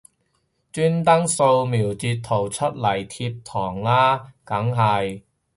[0.71, 5.21] 專登掃瞄截圖出嚟貼堂啦梗係